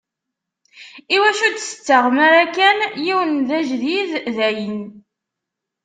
[1.15, 4.81] Iwacu ur d-tettaɣem ara kan yiwen d ajdid, dayen?